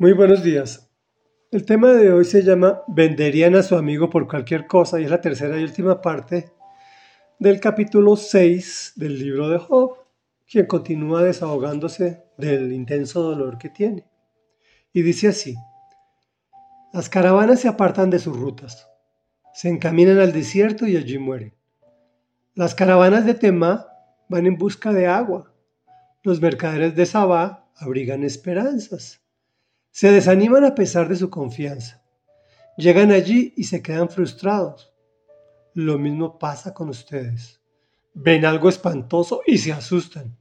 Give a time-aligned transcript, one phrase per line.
[0.00, 0.90] Muy buenos días.
[1.50, 5.10] El tema de hoy se llama Venderían a su amigo por cualquier cosa y es
[5.10, 6.54] la tercera y última parte
[7.38, 9.98] del capítulo 6 del libro de Job,
[10.50, 14.06] quien continúa desahogándose del intenso dolor que tiene.
[14.94, 15.54] Y dice así,
[16.94, 18.88] las caravanas se apartan de sus rutas,
[19.52, 21.52] se encaminan al desierto y allí mueren.
[22.54, 23.86] Las caravanas de Temá
[24.30, 25.52] van en busca de agua,
[26.22, 29.19] los mercaderes de Sabá abrigan esperanzas.
[29.90, 32.02] Se desaniman a pesar de su confianza.
[32.76, 34.94] Llegan allí y se quedan frustrados.
[35.74, 37.60] Lo mismo pasa con ustedes.
[38.14, 40.36] Ven algo espantoso y se asustan.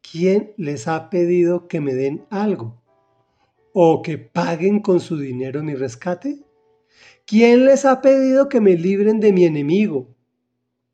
[0.00, 2.82] ¿Quién les ha pedido que me den algo?
[3.72, 6.44] ¿O que paguen con su dinero mi rescate?
[7.26, 10.14] ¿Quién les ha pedido que me libren de mi enemigo?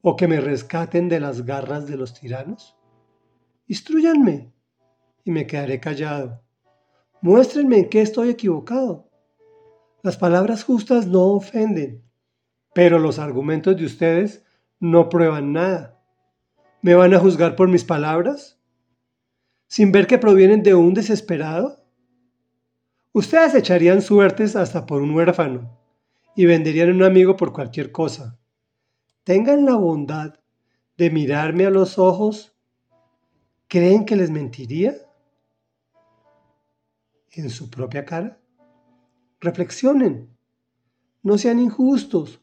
[0.02, 2.77] ¿O que me rescaten de las garras de los tiranos?
[3.66, 4.52] Instruyanme
[5.25, 6.42] y me quedaré callado.
[7.23, 9.09] Muéstrenme en qué estoy equivocado.
[10.02, 12.03] Las palabras justas no ofenden,
[12.75, 14.44] pero los argumentos de ustedes
[14.78, 16.03] no prueban nada.
[16.81, 18.59] ¿Me van a juzgar por mis palabras?
[19.67, 21.84] ¿Sin ver que provienen de un desesperado?
[23.12, 25.78] Ustedes echarían suertes hasta por un huérfano
[26.34, 28.39] y venderían un amigo por cualquier cosa.
[29.25, 30.34] Tengan la bondad
[30.97, 32.50] de mirarme a los ojos
[33.70, 34.97] ¿Creen que les mentiría?
[37.31, 38.41] ¿En su propia cara?
[39.41, 40.36] Reflexionen.
[41.23, 42.41] No sean injustos.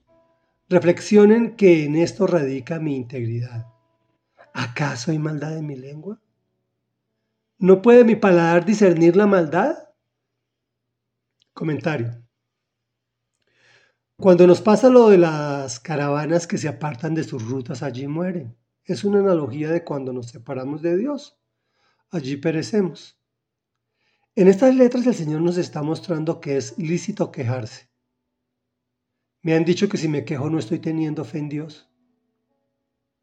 [0.70, 3.68] Reflexionen que en esto radica mi integridad.
[4.54, 6.22] ¿Acaso hay maldad en mi lengua?
[7.60, 9.78] ¿No puede mi paladar discernir la maldad?
[11.54, 12.24] Comentario.
[14.16, 18.56] Cuando nos pasa lo de las caravanas que se apartan de sus rutas, allí mueren
[18.88, 21.38] es una analogía de cuando nos separamos de Dios.
[22.10, 23.17] Allí perecemos.
[24.38, 27.90] En estas letras el Señor nos está mostrando que es lícito quejarse.
[29.42, 31.90] Me han dicho que si me quejo no estoy teniendo fe en Dios.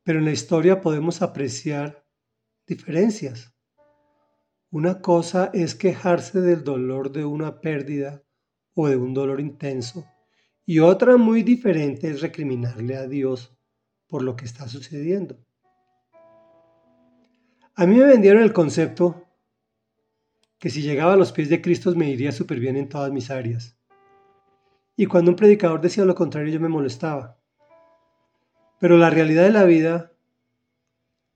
[0.02, 2.04] Pero en la historia podemos apreciar
[2.66, 3.54] diferencias.
[4.72, 8.24] Una cosa es quejarse del dolor de una pérdida
[8.74, 10.04] o de un dolor intenso,
[10.66, 13.56] y otra muy diferente es recriminarle a Dios
[14.08, 15.38] por lo que está sucediendo.
[17.76, 19.23] A mí me vendieron el concepto
[20.64, 23.30] que si llegaba a los pies de Cristo me iría súper bien en todas mis
[23.30, 23.76] áreas.
[24.96, 27.38] Y cuando un predicador decía lo contrario yo me molestaba.
[28.78, 30.12] Pero la realidad de la vida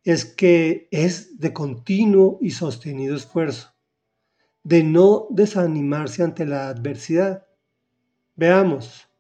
[0.03, 3.75] es que es de continuo y sostenido esfuerzo,
[4.63, 7.47] de no desanimarse ante la adversidad.
[8.35, 9.11] Veamos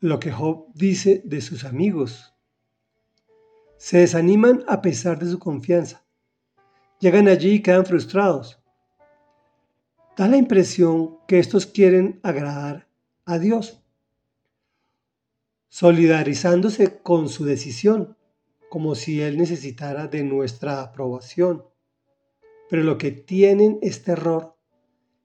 [0.00, 2.34] lo que Job dice de sus amigos
[3.76, 6.04] se desaniman a pesar de su confianza.
[6.98, 8.58] Llegan allí y quedan frustrados.
[10.16, 12.88] Da la impresión que estos quieren agradar
[13.24, 13.82] a Dios,
[15.68, 18.16] solidarizándose con su decisión,
[18.68, 21.64] como si Él necesitara de nuestra aprobación.
[22.68, 24.56] Pero lo que tienen es terror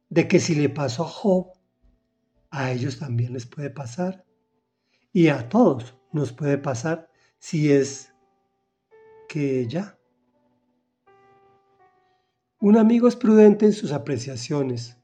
[0.10, 1.52] de que si le pasó a Job,
[2.50, 4.26] a ellos también les puede pasar.
[5.12, 7.10] Y a todos nos puede pasar
[7.40, 8.14] si es
[9.28, 9.97] que ya.
[12.60, 14.98] Un amigo es prudente en sus apreciaciones.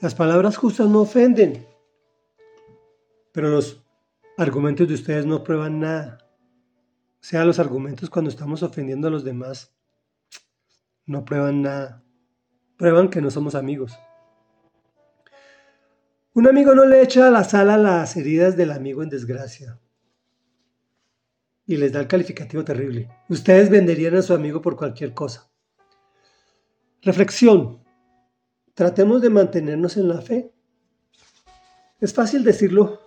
[0.00, 1.66] Las palabras justas no ofenden,
[3.32, 3.84] pero los
[4.36, 6.18] argumentos de ustedes no prueban nada.
[7.14, 9.74] O sea, los argumentos cuando estamos ofendiendo a los demás
[11.06, 12.04] no prueban nada.
[12.76, 13.98] Prueban que no somos amigos.
[16.34, 19.80] Un amigo no le echa a la sala las heridas del amigo en desgracia
[21.66, 23.10] y les da el calificativo terrible.
[23.28, 25.50] Ustedes venderían a su amigo por cualquier cosa.
[27.04, 27.84] Reflexión.
[28.72, 30.52] Tratemos de mantenernos en la fe.
[32.00, 32.98] Es fácil decirlo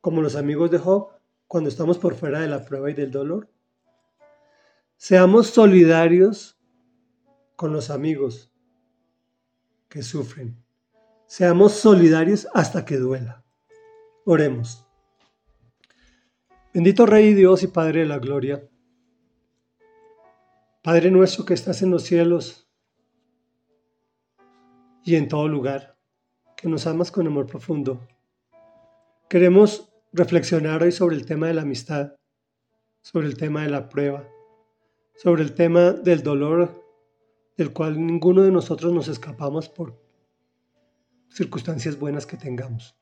[0.00, 1.10] como los amigos de Job
[1.46, 3.50] cuando estamos por fuera de la prueba y del dolor.
[4.96, 6.58] Seamos solidarios
[7.54, 8.50] con los amigos
[9.90, 10.56] que sufren.
[11.26, 13.44] Seamos solidarios hasta que duela.
[14.24, 14.86] Oremos.
[16.72, 18.66] Bendito Rey Dios y Padre de la Gloria,
[20.82, 22.65] Padre nuestro que estás en los cielos
[25.06, 25.96] y en todo lugar,
[26.56, 28.08] que nos amas con amor profundo.
[29.30, 32.16] Queremos reflexionar hoy sobre el tema de la amistad,
[33.02, 34.28] sobre el tema de la prueba,
[35.14, 36.84] sobre el tema del dolor
[37.56, 39.96] del cual ninguno de nosotros nos escapamos por
[41.28, 42.96] circunstancias buenas que tengamos.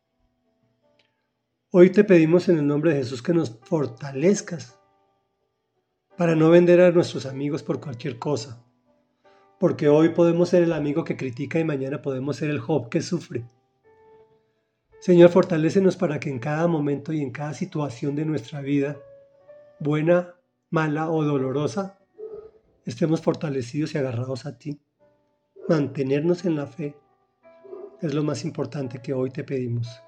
[1.71, 4.79] Hoy te pedimos en el nombre de Jesús que nos fortalezcas
[6.19, 8.62] para no vender a nuestros amigos por cualquier cosa,
[9.59, 13.03] porque hoy podemos ser el amigo que critica y mañana podemos ser el Job que
[13.03, 13.45] sufre.
[15.01, 18.97] Señor, fortalécenos para que en cada momento y en cada situación de nuestra vida,
[19.79, 20.35] buena,
[20.71, 21.99] mala o dolorosa,
[22.87, 24.81] estemos fortalecidos y agarrados a ti.
[25.69, 26.97] Mantenernos en la fe
[28.00, 30.03] es lo más importante que hoy te pedimos.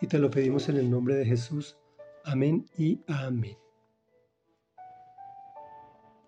[0.00, 1.76] Y te lo pedimos en el nombre de Jesús.
[2.24, 3.65] Amén y amén.